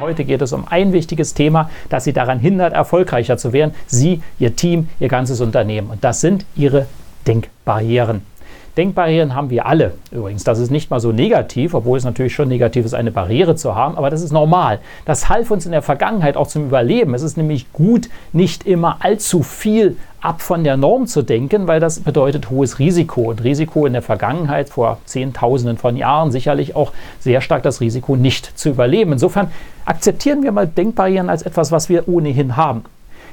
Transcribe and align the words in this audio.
Heute 0.00 0.24
geht 0.24 0.42
es 0.42 0.52
um 0.52 0.64
ein 0.68 0.92
wichtiges 0.92 1.34
Thema, 1.34 1.70
das 1.88 2.04
Sie 2.04 2.12
daran 2.12 2.38
hindert, 2.38 2.72
erfolgreicher 2.72 3.36
zu 3.36 3.52
werden. 3.52 3.74
Sie, 3.86 4.22
Ihr 4.38 4.54
Team, 4.54 4.88
Ihr 5.00 5.08
ganzes 5.08 5.40
Unternehmen. 5.40 5.90
Und 5.90 6.04
das 6.04 6.20
sind 6.20 6.46
Ihre 6.54 6.86
Denkbarrieren. 7.26 8.22
Denkbarrieren 8.76 9.34
haben 9.34 9.50
wir 9.50 9.66
alle. 9.66 9.94
Übrigens, 10.12 10.44
das 10.44 10.60
ist 10.60 10.70
nicht 10.70 10.88
mal 10.88 11.00
so 11.00 11.10
negativ, 11.10 11.74
obwohl 11.74 11.98
es 11.98 12.04
natürlich 12.04 12.32
schon 12.32 12.46
negativ 12.46 12.84
ist, 12.84 12.94
eine 12.94 13.10
Barriere 13.10 13.56
zu 13.56 13.74
haben, 13.74 13.98
aber 13.98 14.08
das 14.08 14.22
ist 14.22 14.30
normal. 14.30 14.78
Das 15.04 15.28
half 15.28 15.50
uns 15.50 15.66
in 15.66 15.72
der 15.72 15.82
Vergangenheit 15.82 16.36
auch 16.36 16.46
zum 16.46 16.66
Überleben. 16.66 17.12
Es 17.14 17.22
ist 17.22 17.36
nämlich 17.36 17.72
gut, 17.72 18.08
nicht 18.32 18.68
immer 18.68 18.98
allzu 19.00 19.42
viel 19.42 19.96
ab 20.20 20.42
von 20.42 20.64
der 20.64 20.76
Norm 20.76 21.06
zu 21.06 21.22
denken, 21.22 21.66
weil 21.66 21.80
das 21.80 22.00
bedeutet 22.00 22.50
hohes 22.50 22.78
Risiko. 22.78 23.22
Und 23.30 23.44
Risiko 23.44 23.86
in 23.86 23.92
der 23.92 24.02
Vergangenheit, 24.02 24.68
vor 24.68 24.98
Zehntausenden 25.04 25.78
von 25.78 25.96
Jahren, 25.96 26.32
sicherlich 26.32 26.74
auch 26.74 26.92
sehr 27.20 27.40
stark 27.40 27.62
das 27.62 27.80
Risiko, 27.80 28.16
nicht 28.16 28.58
zu 28.58 28.70
überleben. 28.70 29.12
Insofern 29.12 29.50
akzeptieren 29.84 30.42
wir 30.42 30.52
mal 30.52 30.66
Denkbarrieren 30.66 31.30
als 31.30 31.42
etwas, 31.42 31.72
was 31.72 31.88
wir 31.88 32.08
ohnehin 32.08 32.56
haben. 32.56 32.84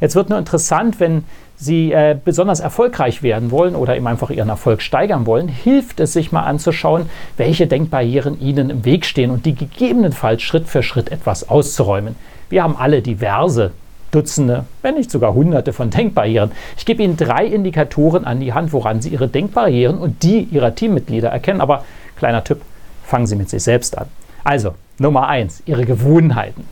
Jetzt 0.00 0.16
wird 0.16 0.30
nur 0.30 0.38
interessant, 0.38 0.98
wenn 0.98 1.24
Sie 1.54 1.92
äh, 1.92 2.16
besonders 2.24 2.58
erfolgreich 2.58 3.22
werden 3.22 3.52
wollen 3.52 3.76
oder 3.76 3.96
eben 3.96 4.08
einfach 4.08 4.30
Ihren 4.30 4.48
Erfolg 4.48 4.82
steigern 4.82 5.26
wollen, 5.26 5.46
hilft 5.46 6.00
es 6.00 6.12
sich 6.12 6.32
mal 6.32 6.42
anzuschauen, 6.42 7.08
welche 7.36 7.68
Denkbarrieren 7.68 8.40
Ihnen 8.40 8.70
im 8.70 8.84
Weg 8.84 9.06
stehen 9.06 9.30
und 9.30 9.46
die 9.46 9.54
gegebenenfalls 9.54 10.42
Schritt 10.42 10.66
für 10.66 10.82
Schritt 10.82 11.12
etwas 11.12 11.48
auszuräumen. 11.48 12.16
Wir 12.48 12.64
haben 12.64 12.76
alle 12.76 13.00
diverse 13.00 13.70
Dutzende, 14.12 14.66
wenn 14.82 14.94
nicht 14.94 15.10
sogar 15.10 15.34
Hunderte 15.34 15.72
von 15.72 15.90
Denkbarrieren. 15.90 16.52
Ich 16.76 16.86
gebe 16.86 17.02
Ihnen 17.02 17.16
drei 17.16 17.44
Indikatoren 17.46 18.24
an 18.24 18.38
die 18.38 18.52
Hand, 18.52 18.72
woran 18.72 19.02
Sie 19.02 19.08
Ihre 19.08 19.26
Denkbarrieren 19.26 19.98
und 19.98 20.22
die 20.22 20.42
Ihrer 20.42 20.74
Teammitglieder 20.74 21.30
erkennen. 21.30 21.60
Aber 21.60 21.84
kleiner 22.16 22.44
Tipp, 22.44 22.60
fangen 23.02 23.26
Sie 23.26 23.36
mit 23.36 23.50
sich 23.50 23.62
selbst 23.62 23.98
an. 23.98 24.06
Also, 24.44 24.74
Nummer 24.98 25.28
eins, 25.28 25.62
Ihre 25.66 25.84
Gewohnheiten. 25.84 26.64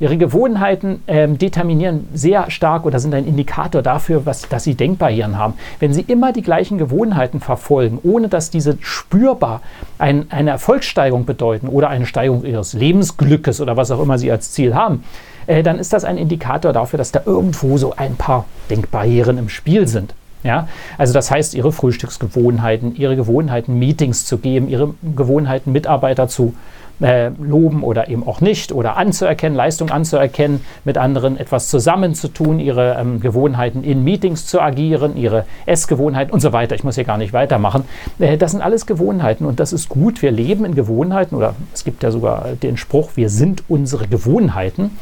Ihre 0.00 0.18
Gewohnheiten 0.18 1.02
ähm, 1.06 1.38
determinieren 1.38 2.08
sehr 2.12 2.50
stark 2.50 2.84
oder 2.84 2.98
sind 2.98 3.14
ein 3.14 3.26
Indikator 3.26 3.80
dafür, 3.80 4.26
was, 4.26 4.48
dass 4.48 4.64
Sie 4.64 4.74
Denkbarrieren 4.74 5.38
haben. 5.38 5.54
Wenn 5.78 5.94
Sie 5.94 6.02
immer 6.02 6.32
die 6.32 6.42
gleichen 6.42 6.78
Gewohnheiten 6.78 7.40
verfolgen, 7.40 7.98
ohne 8.02 8.28
dass 8.28 8.50
diese 8.50 8.76
spürbar 8.80 9.62
ein, 9.98 10.26
eine 10.30 10.50
Erfolgssteigerung 10.50 11.24
bedeuten 11.24 11.68
oder 11.68 11.88
eine 11.88 12.06
Steigerung 12.06 12.44
Ihres 12.44 12.72
Lebensglückes 12.72 13.60
oder 13.60 13.76
was 13.76 13.90
auch 13.90 14.02
immer 14.02 14.18
Sie 14.18 14.30
als 14.30 14.50
Ziel 14.52 14.74
haben, 14.74 15.04
äh, 15.46 15.62
dann 15.62 15.78
ist 15.78 15.92
das 15.92 16.04
ein 16.04 16.18
Indikator 16.18 16.72
dafür, 16.72 16.98
dass 16.98 17.12
da 17.12 17.22
irgendwo 17.24 17.78
so 17.78 17.94
ein 17.96 18.16
paar 18.16 18.46
Denkbarrieren 18.70 19.38
im 19.38 19.48
Spiel 19.48 19.88
sind. 19.88 20.14
Ja, 20.42 20.68
also 20.98 21.14
das 21.14 21.30
heißt, 21.30 21.54
ihre 21.54 21.72
Frühstücksgewohnheiten, 21.72 22.96
ihre 22.96 23.16
Gewohnheiten, 23.16 23.78
Meetings 23.78 24.26
zu 24.26 24.36
geben, 24.36 24.68
ihre 24.68 24.94
Gewohnheiten, 25.16 25.72
Mitarbeiter 25.72 26.28
zu 26.28 26.54
äh, 27.00 27.28
loben 27.40 27.82
oder 27.82 28.08
eben 28.08 28.26
auch 28.26 28.40
nicht 28.40 28.72
oder 28.72 28.96
anzuerkennen, 28.96 29.56
Leistung 29.56 29.90
anzuerkennen, 29.90 30.60
mit 30.84 30.98
anderen 30.98 31.36
etwas 31.36 31.68
zusammenzutun, 31.68 32.60
ihre 32.60 32.96
ähm, 32.98 33.20
Gewohnheiten 33.20 33.82
in 33.82 34.04
Meetings 34.04 34.46
zu 34.46 34.60
agieren, 34.60 35.16
ihre 35.16 35.44
Essgewohnheiten 35.66 36.32
und 36.32 36.40
so 36.40 36.52
weiter. 36.52 36.74
Ich 36.74 36.84
muss 36.84 36.94
hier 36.94 37.04
gar 37.04 37.18
nicht 37.18 37.32
weitermachen. 37.32 37.84
Äh, 38.18 38.36
das 38.36 38.52
sind 38.52 38.60
alles 38.60 38.86
Gewohnheiten 38.86 39.44
und 39.44 39.60
das 39.60 39.72
ist 39.72 39.88
gut. 39.88 40.22
Wir 40.22 40.30
leben 40.30 40.64
in 40.64 40.74
Gewohnheiten 40.74 41.34
oder 41.34 41.54
es 41.72 41.84
gibt 41.84 42.02
ja 42.02 42.10
sogar 42.10 42.48
den 42.62 42.76
Spruch, 42.76 43.10
wir 43.16 43.28
sind 43.28 43.64
unsere 43.68 44.06
Gewohnheiten. 44.06 44.92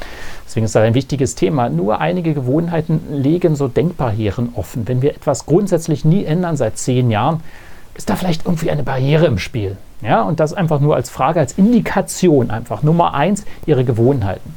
Deswegen 0.47 0.66
ist 0.66 0.75
das 0.75 0.82
ein 0.82 0.94
wichtiges 0.94 1.34
Thema. 1.34 1.69
Nur 1.70 2.00
einige 2.00 2.34
Gewohnheiten 2.34 3.00
legen 3.10 3.56
so 3.56 3.69
Denkbarrieren 3.69 4.50
offen. 4.54 4.86
Wenn 4.86 5.00
wir 5.00 5.14
etwas 5.14 5.47
grundsätzlich 5.47 6.04
nie 6.04 6.25
ändern 6.25 6.56
seit 6.56 6.76
zehn 6.76 7.10
Jahren, 7.10 7.41
ist 7.94 8.10
da 8.10 8.16
vielleicht 8.16 8.44
irgendwie 8.44 8.70
eine 8.70 8.82
Barriere 8.82 9.26
im 9.26 9.38
Spiel. 9.38 9.76
Ja, 10.02 10.22
und 10.22 10.40
das 10.40 10.52
einfach 10.52 10.80
nur 10.80 10.96
als 10.96 11.10
Frage, 11.10 11.40
als 11.40 11.52
Indikation 11.52 12.50
einfach. 12.50 12.82
Nummer 12.82 13.14
eins, 13.14 13.44
Ihre 13.66 13.84
Gewohnheiten. 13.84 14.56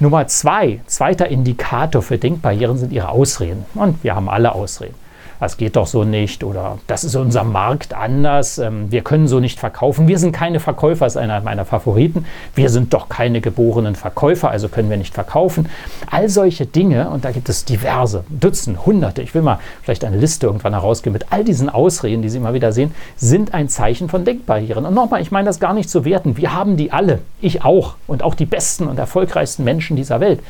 Nummer 0.00 0.26
zwei, 0.26 0.80
zweiter 0.86 1.28
Indikator 1.28 2.02
für 2.02 2.18
Denkbarrieren 2.18 2.78
sind 2.78 2.92
Ihre 2.92 3.10
Ausreden. 3.10 3.66
Und 3.74 4.02
wir 4.02 4.14
haben 4.14 4.28
alle 4.28 4.52
Ausreden 4.54 4.94
das 5.40 5.56
geht 5.56 5.76
doch 5.76 5.86
so 5.86 6.04
nicht 6.04 6.44
oder 6.44 6.78
das 6.86 7.04
ist 7.04 7.14
unser 7.16 7.44
Markt 7.44 7.94
anders, 7.94 8.58
ähm, 8.58 8.90
wir 8.90 9.02
können 9.02 9.28
so 9.28 9.40
nicht 9.40 9.58
verkaufen, 9.58 10.08
wir 10.08 10.18
sind 10.18 10.32
keine 10.32 10.60
Verkäufer, 10.60 11.06
ist 11.06 11.16
einer 11.16 11.40
meiner 11.40 11.64
Favoriten, 11.64 12.26
wir 12.54 12.70
sind 12.70 12.92
doch 12.94 13.08
keine 13.08 13.40
geborenen 13.40 13.94
Verkäufer, 13.94 14.50
also 14.50 14.68
können 14.68 14.90
wir 14.90 14.96
nicht 14.96 15.14
verkaufen. 15.14 15.68
All 16.10 16.28
solche 16.28 16.66
Dinge, 16.66 17.10
und 17.10 17.24
da 17.24 17.30
gibt 17.30 17.48
es 17.48 17.64
diverse, 17.64 18.24
Dutzende, 18.28 18.84
Hunderte, 18.86 19.22
ich 19.22 19.34
will 19.34 19.42
mal 19.42 19.58
vielleicht 19.82 20.04
eine 20.04 20.16
Liste 20.16 20.46
irgendwann 20.46 20.72
herausgeben 20.72 21.12
mit 21.12 21.26
all 21.30 21.44
diesen 21.44 21.68
Ausreden, 21.68 22.22
die 22.22 22.28
Sie 22.28 22.38
immer 22.38 22.54
wieder 22.54 22.72
sehen, 22.72 22.94
sind 23.16 23.54
ein 23.54 23.68
Zeichen 23.68 24.08
von 24.08 24.24
Denkbarrieren. 24.24 24.84
Und 24.86 24.94
nochmal, 24.94 25.20
ich 25.20 25.30
meine 25.30 25.46
das 25.46 25.60
gar 25.60 25.74
nicht 25.74 25.90
zu 25.90 26.04
werten, 26.04 26.36
wir 26.36 26.54
haben 26.54 26.76
die 26.76 26.92
alle, 26.92 27.20
ich 27.40 27.64
auch 27.64 27.94
und 28.06 28.22
auch 28.22 28.34
die 28.34 28.46
besten 28.46 28.86
und 28.86 28.98
erfolgreichsten 28.98 29.64
Menschen 29.64 29.96
dieser 29.96 30.20
Welt. 30.20 30.40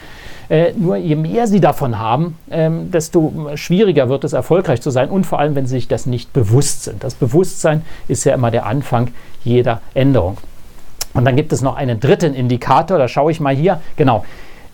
Äh, 0.48 0.72
nur 0.76 0.96
je 0.96 1.16
mehr 1.16 1.46
sie 1.46 1.60
davon 1.60 1.98
haben, 1.98 2.38
ähm, 2.50 2.90
desto 2.90 3.50
schwieriger 3.56 4.08
wird 4.08 4.24
es, 4.24 4.32
erfolgreich 4.32 4.80
zu 4.80 4.90
sein 4.90 5.08
und 5.08 5.24
vor 5.24 5.40
allem, 5.40 5.54
wenn 5.54 5.66
sie 5.66 5.76
sich 5.76 5.88
das 5.88 6.06
nicht 6.06 6.32
bewusst 6.32 6.84
sind. 6.84 7.02
Das 7.02 7.14
Bewusstsein 7.14 7.82
ist 8.06 8.24
ja 8.24 8.34
immer 8.34 8.50
der 8.50 8.66
Anfang 8.66 9.08
jeder 9.42 9.80
Änderung. 9.94 10.38
Und 11.14 11.24
dann 11.24 11.34
gibt 11.34 11.52
es 11.52 11.62
noch 11.62 11.76
einen 11.76 11.98
dritten 11.98 12.34
Indikator, 12.34 12.98
da 12.98 13.08
schaue 13.08 13.32
ich 13.32 13.40
mal 13.40 13.54
hier, 13.54 13.80
genau, 13.96 14.24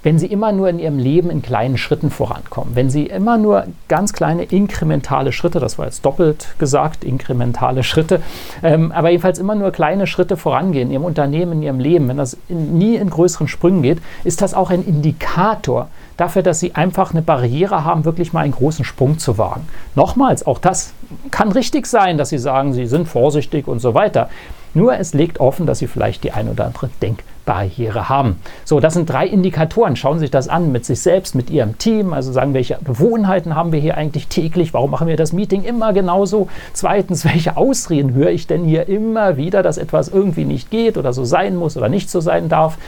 wenn 0.02 0.18
Sie 0.18 0.26
immer 0.26 0.52
nur 0.52 0.68
in 0.68 0.78
Ihrem 0.78 0.98
Leben 0.98 1.30
in 1.30 1.42
kleinen 1.42 1.78
Schritten 1.78 2.10
vorankommen, 2.10 2.74
wenn 2.74 2.90
Sie 2.90 3.06
immer 3.06 3.38
nur 3.38 3.64
ganz 3.88 4.12
kleine 4.12 4.44
inkrementale 4.44 5.32
Schritte, 5.32 5.60
das 5.60 5.78
war 5.78 5.86
jetzt 5.86 6.04
doppelt 6.04 6.54
gesagt, 6.58 7.04
inkrementale 7.04 7.82
Schritte, 7.82 8.20
ähm, 8.62 8.92
aber 8.92 9.10
jedenfalls 9.10 9.38
immer 9.38 9.54
nur 9.54 9.70
kleine 9.70 10.06
Schritte 10.06 10.36
vorangehen 10.36 10.88
in 10.88 10.94
Ihrem 10.94 11.04
Unternehmen, 11.04 11.52
in 11.52 11.62
Ihrem 11.62 11.80
Leben, 11.80 12.08
wenn 12.08 12.16
das 12.16 12.36
in, 12.48 12.78
nie 12.78 12.96
in 12.96 13.10
größeren 13.10 13.48
Sprüngen 13.48 13.82
geht, 13.82 14.02
ist 14.24 14.42
das 14.42 14.54
auch 14.54 14.70
ein 14.70 14.84
Indikator 14.84 15.88
dafür, 16.16 16.42
dass 16.42 16.60
Sie 16.60 16.74
einfach 16.74 17.12
eine 17.12 17.22
Barriere 17.22 17.84
haben, 17.84 18.04
wirklich 18.04 18.32
mal 18.32 18.40
einen 18.40 18.52
großen 18.52 18.84
Sprung 18.84 19.19
zu 19.19 19.38
wagen. 19.38 19.66
Nochmals, 19.94 20.46
auch 20.46 20.58
das 20.58 20.92
kann 21.30 21.52
richtig 21.52 21.86
sein, 21.86 22.19
dass 22.19 22.30
Sie 22.30 22.38
sagen, 22.38 22.72
Sie 22.72 22.86
sind 22.86 23.08
vorsichtig 23.08 23.69
und 23.69 23.80
so 23.80 23.94
weiter. 23.94 24.28
Nur 24.74 24.98
es 24.98 25.12
legt 25.12 25.40
offen, 25.40 25.66
dass 25.66 25.78
Sie 25.78 25.86
vielleicht 25.86 26.24
die 26.24 26.32
ein 26.32 26.48
oder 26.48 26.64
andere 26.64 26.88
Denkbarriere 27.02 28.08
haben. 28.08 28.40
So, 28.64 28.80
das 28.80 28.94
sind 28.94 29.08
drei 29.08 29.26
Indikatoren. 29.26 29.96
Schauen 29.96 30.18
Sie 30.18 30.24
sich 30.24 30.30
das 30.30 30.48
an 30.48 30.72
mit 30.72 30.86
sich 30.86 31.00
selbst, 31.00 31.34
mit 31.34 31.50
Ihrem 31.50 31.76
Team. 31.76 32.14
Also 32.14 32.32
sagen, 32.32 32.54
welche 32.54 32.78
Gewohnheiten 32.82 33.54
haben 33.54 33.72
wir 33.72 33.80
hier 33.80 33.96
eigentlich 33.96 34.28
täglich? 34.28 34.72
Warum 34.72 34.90
machen 34.90 35.08
wir 35.08 35.16
das 35.16 35.32
Meeting 35.32 35.62
immer 35.62 35.92
genauso? 35.92 36.48
Zweitens, 36.72 37.24
welche 37.26 37.56
Ausreden 37.56 38.14
höre 38.14 38.30
ich 38.30 38.46
denn 38.46 38.64
hier 38.64 38.88
immer 38.88 39.36
wieder, 39.36 39.62
dass 39.62 39.76
etwas 39.76 40.08
irgendwie 40.08 40.44
nicht 40.44 40.70
geht 40.70 40.96
oder 40.96 41.12
so 41.12 41.24
sein 41.24 41.56
muss 41.56 41.76
oder 41.76 41.88
nicht 41.88 42.08
so 42.10 42.20
sein 42.20 42.48
darf? 42.48 42.78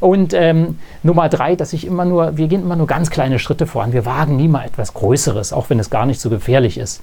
Und 0.00 0.32
ähm, 0.34 0.78
Nummer 1.02 1.28
drei, 1.28 1.56
dass 1.56 1.72
ich 1.72 1.86
immer 1.86 2.04
nur, 2.04 2.36
wir 2.36 2.48
gehen 2.48 2.62
immer 2.62 2.76
nur 2.76 2.86
ganz 2.86 3.10
kleine 3.10 3.38
Schritte 3.38 3.66
voran. 3.66 3.92
Wir 3.92 4.06
wagen 4.06 4.36
nie 4.36 4.48
mal 4.48 4.64
etwas 4.64 4.94
Größeres, 4.94 5.52
auch 5.52 5.70
wenn 5.70 5.78
es 5.78 5.90
gar 5.90 6.06
nicht 6.06 6.20
so 6.20 6.30
gefährlich 6.30 6.78
ist. 6.78 7.02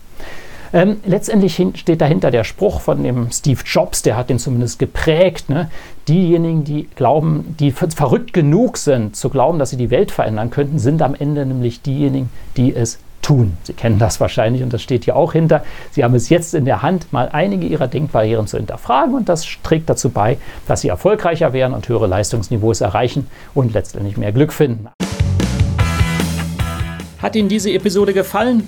Ähm, 0.73 0.97
letztendlich 1.05 1.61
steht 1.75 2.01
dahinter 2.01 2.31
der 2.31 2.43
Spruch 2.43 2.81
von 2.81 3.03
dem 3.03 3.31
Steve 3.31 3.61
Jobs, 3.63 4.01
der 4.01 4.17
hat 4.17 4.31
den 4.31 4.39
zumindest 4.39 4.79
geprägt. 4.79 5.47
Ne? 5.47 5.69
Diejenigen, 6.07 6.63
die 6.63 6.89
glauben, 6.95 7.55
die 7.59 7.71
verrückt 7.71 8.33
genug 8.33 8.77
sind, 8.77 9.15
zu 9.15 9.29
glauben, 9.29 9.59
dass 9.59 9.69
sie 9.69 9.77
die 9.77 9.91
Welt 9.91 10.11
verändern 10.11 10.49
könnten, 10.49 10.79
sind 10.79 11.03
am 11.03 11.13
Ende 11.13 11.45
nämlich 11.45 11.83
diejenigen, 11.83 12.31
die 12.57 12.75
es 12.75 12.97
tun. 13.21 13.55
Sie 13.63 13.73
kennen 13.73 13.99
das 13.99 14.19
wahrscheinlich 14.19 14.63
und 14.63 14.73
das 14.73 14.81
steht 14.81 15.05
hier 15.05 15.15
auch 15.15 15.33
hinter. 15.33 15.63
Sie 15.91 16.03
haben 16.03 16.15
es 16.15 16.29
jetzt 16.29 16.55
in 16.55 16.65
der 16.65 16.81
Hand, 16.81 17.13
mal 17.13 17.29
einige 17.31 17.67
Ihrer 17.67 17.87
Denkbarrieren 17.87 18.47
zu 18.47 18.57
hinterfragen 18.57 19.13
und 19.13 19.29
das 19.29 19.45
trägt 19.61 19.89
dazu 19.91 20.09
bei, 20.09 20.39
dass 20.67 20.81
Sie 20.81 20.87
erfolgreicher 20.87 21.53
werden 21.53 21.73
und 21.73 21.87
höhere 21.87 22.07
Leistungsniveaus 22.07 22.81
erreichen 22.81 23.27
und 23.53 23.73
letztendlich 23.73 24.17
mehr 24.17 24.31
Glück 24.31 24.51
finden. 24.51 24.89
Hat 27.21 27.35
Ihnen 27.35 27.47
diese 27.47 27.71
Episode 27.71 28.13
gefallen? 28.13 28.67